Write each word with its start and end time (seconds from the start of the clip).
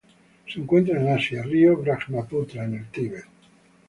Se 0.51 0.59
encuentran 0.59 1.03
en 1.05 1.13
Asia: 1.15 1.43
río 1.43 1.77
Brahmaputra 1.77 2.65
en 2.65 2.73
el 2.73 2.85
Tíbet. 2.89 3.25